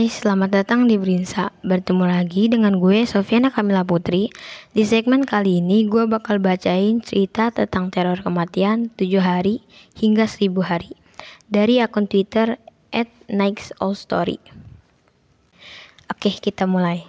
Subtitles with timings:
[0.00, 1.52] Hai, selamat datang di Brinsa.
[1.60, 4.32] Bertemu lagi dengan gue, Sofiana Kamila Putri.
[4.72, 9.60] Di segmen kali ini, gue bakal bacain cerita tentang teror kematian 7 hari
[10.00, 10.96] hingga 1000 hari.
[11.52, 12.56] Dari akun Twitter
[12.88, 13.12] at
[13.92, 14.40] Story.
[16.08, 17.04] Oke, kita mulai.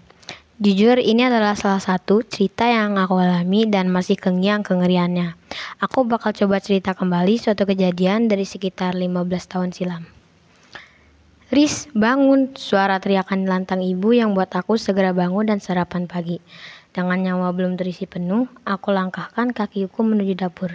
[0.59, 5.39] Jujur, ini adalah salah satu cerita yang aku alami dan masih kengiang kengeriannya.
[5.79, 10.20] Aku bakal coba cerita kembali suatu kejadian dari sekitar 15 tahun silam.
[11.51, 12.55] Riz, bangun!
[12.55, 16.39] Suara teriakan lantang ibu yang buat aku segera bangun dan sarapan pagi.
[16.95, 20.71] Dengan nyawa belum terisi penuh, aku langkahkan kakiku menuju dapur.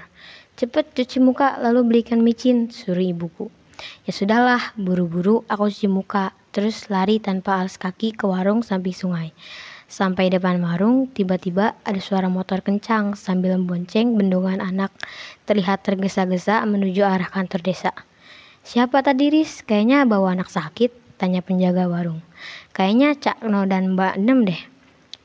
[0.53, 3.49] Cepet cuci muka lalu belikan micin, suruh ibuku.
[4.05, 9.33] Ya sudahlah, buru-buru aku cuci muka, terus lari tanpa alas kaki ke warung samping sungai.
[9.89, 14.93] Sampai depan warung, tiba-tiba ada suara motor kencang sambil membonceng bendungan anak
[15.49, 17.97] terlihat tergesa-gesa menuju arah kantor desa.
[18.67, 19.63] Siapa tadi Riz?
[19.63, 20.91] Kayaknya bawa anak sakit,
[21.23, 22.19] tanya penjaga warung.
[22.75, 24.59] Kayaknya Cak No dan Mbak Nem deh,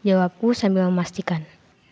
[0.06, 1.42] jawabku sambil memastikan.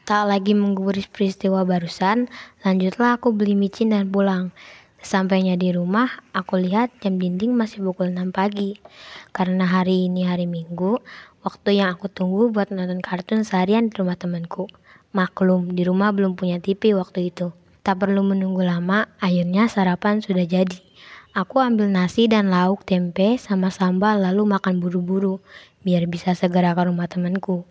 [0.06, 2.30] Tak lagi menggubris peristiwa barusan,
[2.61, 4.53] lanjutlah aku beli micin dan pulang.
[5.02, 8.78] Sampainya di rumah, aku lihat jam dinding masih pukul 6 pagi.
[9.34, 11.02] Karena hari ini hari Minggu,
[11.41, 14.69] waktu yang aku tunggu buat nonton kartun seharian di rumah temanku.
[15.17, 17.50] Maklum, di rumah belum punya TV waktu itu.
[17.81, 20.89] Tak perlu menunggu lama, akhirnya sarapan sudah jadi.
[21.40, 25.40] Aku ambil nasi dan lauk tempe sama sambal lalu makan buru-buru
[25.88, 27.64] biar bisa segera ke rumah temanku.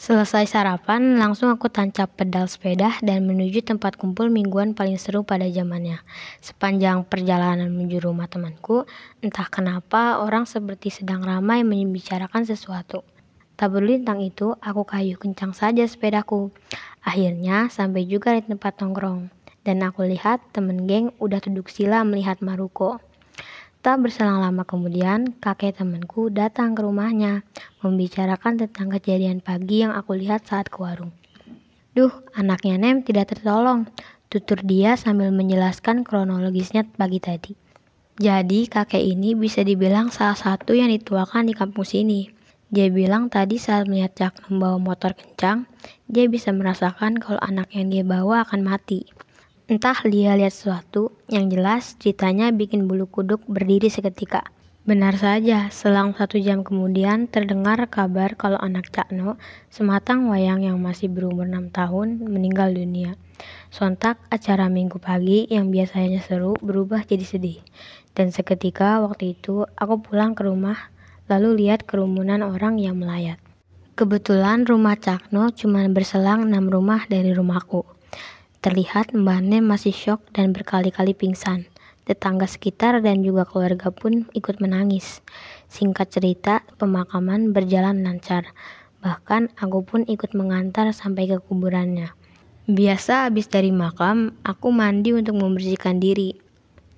[0.00, 5.44] Selesai sarapan, langsung aku tancap pedal sepeda dan menuju tempat kumpul mingguan paling seru pada
[5.44, 6.00] zamannya.
[6.40, 8.88] Sepanjang perjalanan menuju rumah temanku,
[9.20, 13.04] entah kenapa orang seperti sedang ramai membicarakan sesuatu.
[13.60, 16.48] Tak peduli itu, aku kayu kencang saja sepedaku.
[17.04, 19.41] Akhirnya sampai juga di tempat nongkrong.
[19.62, 22.98] Dan aku lihat temen geng udah duduk sila melihat Maruko.
[23.82, 27.42] Tak berselang lama kemudian, kakek temanku datang ke rumahnya,
[27.82, 31.10] membicarakan tentang kejadian pagi yang aku lihat saat ke warung.
[31.90, 33.90] Duh, anaknya Nem tidak tertolong,
[34.30, 37.52] tutur dia sambil menjelaskan kronologisnya pagi tadi.
[38.22, 42.30] Jadi kakek ini bisa dibilang salah satu yang dituakan di kampung sini.
[42.72, 45.66] Dia bilang tadi saat melihat Cak membawa motor kencang,
[46.08, 49.10] dia bisa merasakan kalau anak yang dia bawa akan mati.
[49.72, 54.44] Entah dia lihat sesuatu, yang jelas ceritanya bikin bulu kuduk berdiri seketika.
[54.84, 59.40] Benar saja, selang satu jam kemudian terdengar kabar kalau anak Cakno,
[59.72, 63.16] sematang wayang yang masih berumur enam tahun, meninggal dunia.
[63.72, 67.64] Sontak acara minggu pagi yang biasanya seru berubah jadi sedih.
[68.12, 70.92] Dan seketika waktu itu aku pulang ke rumah
[71.32, 73.40] lalu lihat kerumunan orang yang melayat.
[73.96, 78.01] Kebetulan rumah Cakno cuma berselang enam rumah dari rumahku.
[78.62, 81.66] Terlihat Mbak Nem masih shock dan berkali-kali pingsan.
[82.06, 85.18] Tetangga sekitar dan juga keluarga pun ikut menangis.
[85.66, 88.54] Singkat cerita, pemakaman berjalan lancar.
[89.02, 92.14] Bahkan aku pun ikut mengantar sampai ke kuburannya.
[92.70, 96.38] Biasa habis dari makam, aku mandi untuk membersihkan diri.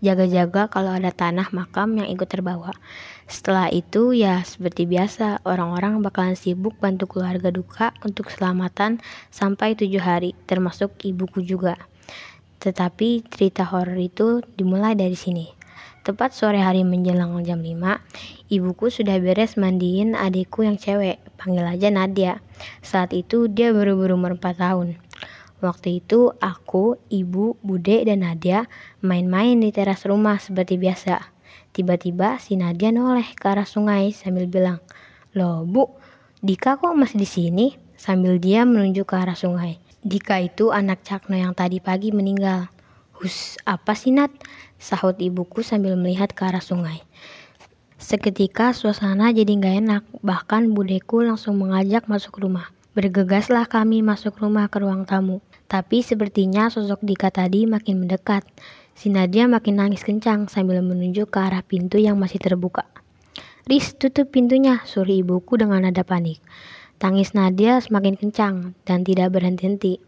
[0.05, 2.77] Jaga-jaga kalau ada tanah makam yang ikut terbawa.
[3.25, 9.01] Setelah itu ya seperti biasa orang-orang bakalan sibuk bantu keluarga duka untuk keselamatan
[9.33, 11.81] sampai tujuh hari termasuk ibuku juga.
[12.61, 15.49] Tetapi cerita horor itu dimulai dari sini.
[16.05, 17.97] Tepat sore hari menjelang jam 5,
[18.53, 22.45] ibuku sudah beres mandiin adikku yang cewek, panggil aja Nadia.
[22.85, 25.01] Saat itu dia baru berumur 4 tahun.
[25.65, 28.69] Waktu itu aku, ibu, bude, dan Nadia
[29.01, 31.33] main-main di teras rumah seperti biasa.
[31.73, 34.85] Tiba-tiba si Nadia noleh ke arah sungai sambil bilang,
[35.33, 35.89] Loh bu,
[36.45, 37.67] Dika kok masih di sini?
[37.97, 39.81] Sambil dia menunjuk ke arah sungai.
[40.05, 42.69] Dika itu anak Cakno yang tadi pagi meninggal.
[43.17, 44.29] Hus, apa sih Nat?
[44.77, 47.01] Sahut ibuku sambil melihat ke arah sungai.
[47.97, 52.69] Seketika suasana jadi nggak enak, bahkan budeku langsung mengajak masuk rumah.
[52.93, 55.41] Bergegaslah kami masuk rumah ke ruang tamu.
[55.65, 58.45] Tapi sepertinya sosok Dika tadi makin mendekat.
[58.95, 62.87] Si Nadia makin nangis kencang sambil menunjuk ke arah pintu yang masih terbuka.
[63.65, 66.39] Riz, tutup pintunya, suruh ibuku dengan nada panik.
[67.01, 69.99] Tangis Nadia semakin kencang dan tidak berhenti-henti.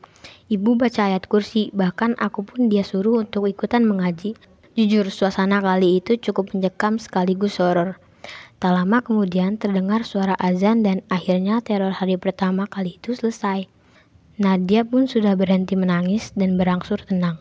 [0.47, 4.38] Ibu baca ayat kursi, bahkan aku pun dia suruh untuk ikutan mengaji.
[4.76, 7.97] Jujur, suasana kali itu cukup mencekam sekaligus horor.
[8.61, 13.69] Tak lama kemudian terdengar suara azan dan akhirnya teror hari pertama kali itu selesai.
[14.37, 17.41] Nadia pun sudah berhenti menangis dan berangsur tenang.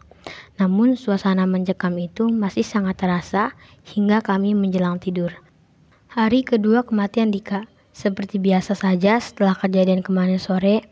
[0.55, 3.51] Namun suasana mencekam itu masih sangat terasa
[3.83, 5.35] hingga kami menjelang tidur.
[6.15, 7.67] Hari kedua kematian Dika.
[7.95, 10.83] Seperti biasa saja setelah kejadian kemarin sore,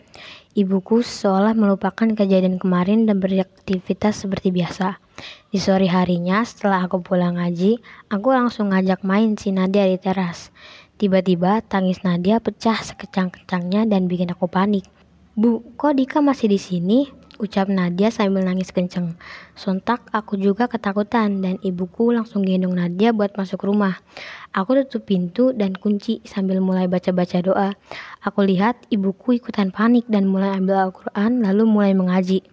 [0.56, 5.04] ibuku seolah melupakan kejadian kemarin dan beraktivitas seperti biasa.
[5.52, 10.52] Di sore harinya setelah aku pulang ngaji, aku langsung ngajak main si Nadia di teras.
[10.96, 14.88] Tiba-tiba tangis Nadia pecah sekecang-kecangnya dan bikin aku panik.
[15.34, 17.10] Bu, kok Dika masih di sini?
[17.42, 19.18] Ucap Nadia sambil nangis kenceng.
[19.58, 23.98] Sontak aku juga ketakutan dan ibuku langsung gendong Nadia buat masuk rumah.
[24.54, 27.74] Aku tutup pintu dan kunci sambil mulai baca-baca doa.
[28.22, 32.46] Aku lihat ibuku ikutan panik dan mulai ambil Al-Quran lalu mulai mengaji.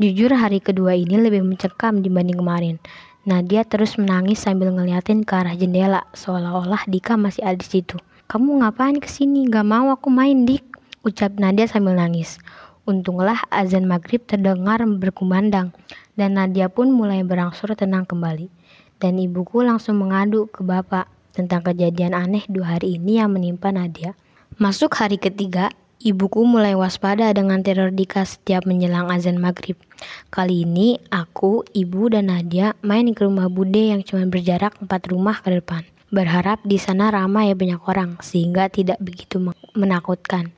[0.00, 2.80] Jujur hari kedua ini lebih mencekam dibanding kemarin.
[3.28, 8.00] Nadia terus menangis sambil ngeliatin ke arah jendela, seolah-olah Dika masih ada di situ.
[8.32, 9.44] Kamu ngapain ke sini?
[9.52, 10.73] Gak mau aku main, Dik.
[11.04, 12.40] Ucap Nadia sambil nangis.
[12.88, 15.76] Untunglah azan maghrib terdengar berkumandang,
[16.16, 18.48] dan Nadia pun mulai berangsur tenang kembali.
[18.96, 21.04] Dan ibuku langsung mengadu ke bapak
[21.36, 24.16] tentang kejadian aneh dua hari ini yang menimpa Nadia.
[24.56, 25.68] Masuk hari ketiga,
[26.04, 29.80] Ibuku mulai waspada dengan teror Dika setiap menjelang azan maghrib.
[30.28, 35.40] Kali ini aku, ibu, dan Nadia main ke rumah Bude yang cuma berjarak empat rumah
[35.40, 35.80] ke depan.
[36.12, 39.40] Berharap di sana ramai banyak orang sehingga tidak begitu
[39.72, 40.52] menakutkan.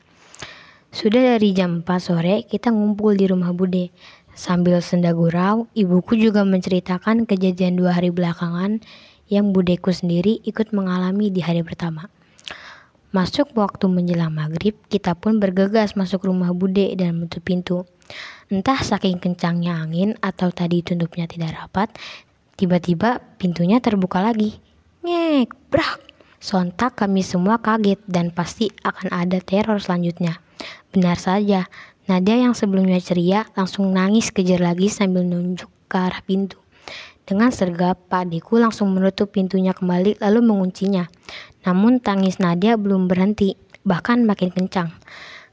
[0.96, 3.92] Sudah dari jam 4 sore kita ngumpul di rumah Bude.
[4.32, 8.80] Sambil senda gurau, ibuku juga menceritakan kejadian dua hari belakangan
[9.28, 12.08] yang budeku sendiri ikut mengalami di hari pertama.
[13.12, 17.84] Masuk waktu menjelang maghrib, kita pun bergegas masuk rumah Bude dan menutup pintu.
[18.48, 21.92] Entah saking kencangnya angin atau tadi tutupnya tidak rapat,
[22.56, 24.56] tiba-tiba pintunya terbuka lagi.
[25.04, 26.00] Ngek, brak.
[26.40, 30.45] Sontak kami semua kaget dan pasti akan ada teror selanjutnya.
[30.90, 31.68] Benar saja,
[32.06, 36.56] Nadia yang sebelumnya ceria langsung nangis kejar lagi sambil nunjuk ke arah pintu.
[37.26, 41.10] Dengan sergap, Pak Deku langsung menutup pintunya kembali lalu menguncinya.
[41.66, 44.94] Namun tangis Nadia belum berhenti, bahkan makin kencang.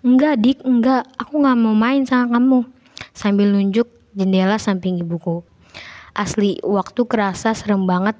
[0.05, 2.69] Enggak dik, enggak, aku gak mau main sama kamu.
[3.17, 5.41] Sambil nunjuk jendela samping ibuku.
[6.13, 8.13] Asli, waktu kerasa serem banget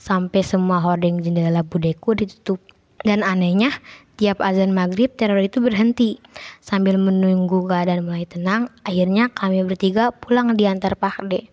[0.00, 2.56] sampai semua hording jendela budeku ditutup.
[3.04, 3.70] Dan anehnya,
[4.18, 6.18] tiap azan maghrib teror itu berhenti.
[6.58, 11.46] Sambil menunggu keadaan mulai tenang, akhirnya kami bertiga pulang diantar Pak De.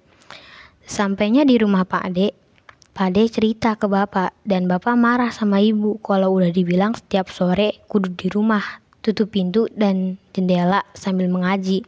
[0.86, 2.34] Sampainya di rumah Pak De,
[2.96, 8.16] Pade cerita ke bapak dan bapak marah sama ibu kalau udah dibilang setiap sore kudu
[8.16, 8.64] di rumah,
[9.04, 11.84] tutup pintu dan jendela sambil mengaji.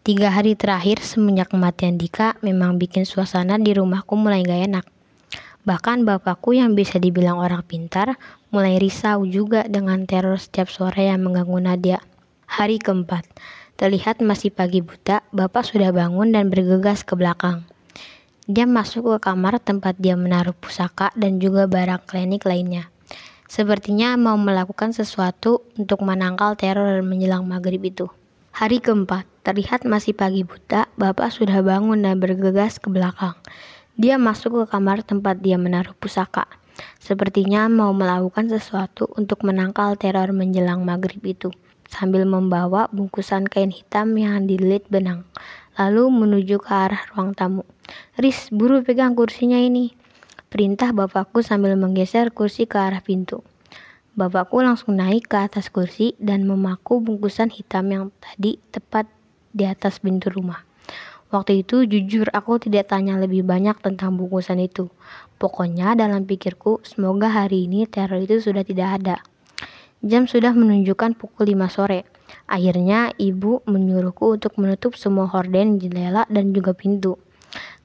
[0.00, 4.95] Tiga hari terakhir semenjak kematian Dika memang bikin suasana di rumahku mulai gak enak.
[5.66, 8.14] Bahkan bapakku yang bisa dibilang orang pintar
[8.54, 11.98] mulai risau juga dengan teror setiap sore yang mengganggu Nadia.
[12.46, 13.26] Hari keempat,
[13.74, 17.66] terlihat masih pagi buta, bapak sudah bangun dan bergegas ke belakang.
[18.46, 22.86] Dia masuk ke kamar tempat dia menaruh pusaka dan juga barang klinik lainnya.
[23.50, 28.06] Sepertinya mau melakukan sesuatu untuk menangkal teror menjelang maghrib itu.
[28.54, 33.34] Hari keempat, terlihat masih pagi buta, bapak sudah bangun dan bergegas ke belakang.
[33.96, 36.44] Dia masuk ke kamar tempat dia menaruh pusaka.
[37.00, 41.48] Sepertinya mau melakukan sesuatu untuk menangkal teror menjelang maghrib itu,
[41.88, 45.24] sambil membawa bungkusan kain hitam yang dililit benang
[45.76, 47.62] lalu menuju ke arah ruang tamu.
[48.16, 49.92] Riz, buru pegang kursinya ini.
[50.48, 53.44] Perintah bapakku sambil menggeser kursi ke arah pintu.
[54.16, 59.04] Bapakku langsung naik ke atas kursi dan memaku bungkusan hitam yang tadi tepat
[59.52, 60.64] di atas pintu rumah.
[61.26, 64.86] Waktu itu jujur aku tidak tanya lebih banyak tentang bungkusan itu.
[65.42, 69.16] Pokoknya dalam pikirku semoga hari ini teror itu sudah tidak ada.
[70.06, 72.06] Jam sudah menunjukkan pukul 5 sore.
[72.46, 77.18] Akhirnya ibu menyuruhku untuk menutup semua horden, jendela, dan juga pintu.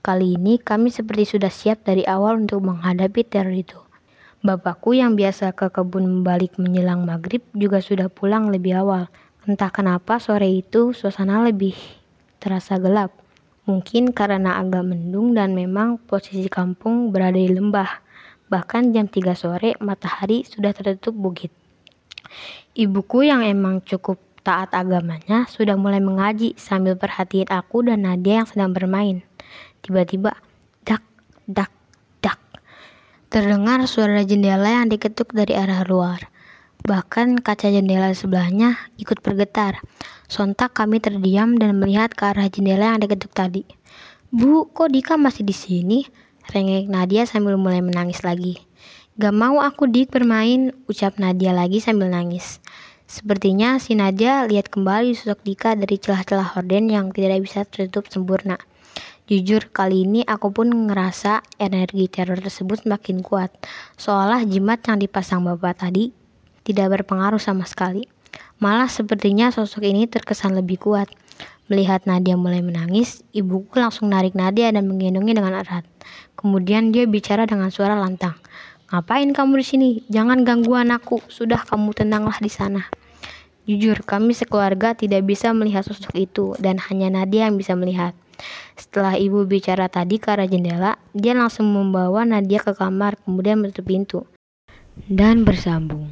[0.06, 3.82] Kali ini kami seperti sudah siap dari awal untuk menghadapi teror itu.
[4.42, 9.10] Bapakku yang biasa ke kebun membalik menjelang maghrib juga sudah pulang lebih awal.
[9.46, 11.74] Entah kenapa sore itu suasana lebih
[12.42, 13.14] terasa gelap.
[13.70, 18.02] Mungkin karena agak mendung dan memang posisi kampung berada di lembah.
[18.50, 21.54] Bahkan jam 3 sore matahari sudah tertutup bukit.
[22.74, 28.50] Ibuku yang emang cukup taat agamanya sudah mulai mengaji sambil perhatiin aku dan Nadia yang
[28.50, 29.22] sedang bermain.
[29.86, 30.34] Tiba-tiba,
[30.82, 31.06] dak,
[31.46, 31.70] dak,
[32.26, 32.42] dak.
[33.30, 36.34] Terdengar suara jendela yang diketuk dari arah luar.
[36.82, 39.86] Bahkan kaca jendela sebelahnya ikut bergetar.
[40.26, 43.68] Sontak kami terdiam dan melihat ke arah jendela yang diketuk tadi.
[44.34, 46.00] Bu, kok Dika masih di sini?
[46.50, 48.58] Rengek Nadia sambil mulai menangis lagi.
[49.20, 52.58] Gak mau aku Dik bermain, ucap Nadia lagi sambil nangis.
[53.06, 58.58] Sepertinya si Nadia lihat kembali sosok Dika dari celah-celah horden yang tidak bisa tertutup sempurna.
[59.30, 63.54] Jujur, kali ini aku pun ngerasa energi teror tersebut semakin kuat.
[64.00, 66.21] Seolah jimat yang dipasang bapak tadi
[66.62, 68.06] tidak berpengaruh sama sekali.
[68.62, 71.10] Malah sepertinya sosok ini terkesan lebih kuat.
[71.72, 75.88] Melihat Nadia mulai menangis, ibuku langsung narik Nadia dan menggendongnya dengan erat.
[76.36, 78.36] Kemudian dia bicara dengan suara lantang.
[78.92, 79.90] Ngapain kamu di sini?
[80.12, 81.24] Jangan ganggu anakku.
[81.32, 82.92] Sudah kamu tenanglah di sana.
[83.64, 88.12] Jujur, kami sekeluarga tidak bisa melihat sosok itu dan hanya Nadia yang bisa melihat.
[88.76, 93.88] Setelah ibu bicara tadi ke arah jendela, dia langsung membawa Nadia ke kamar, kemudian menutup
[93.88, 94.28] pintu.
[95.08, 96.12] Dan bersambung.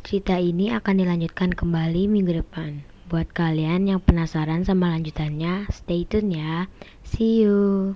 [0.00, 2.82] Cerita ini akan dilanjutkan kembali minggu depan.
[3.12, 6.66] Buat kalian yang penasaran sama lanjutannya, stay tune ya.
[7.04, 7.92] See you.